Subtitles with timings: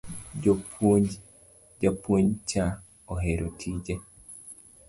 [1.81, 2.65] Japuonj cha
[3.17, 3.99] ohero tije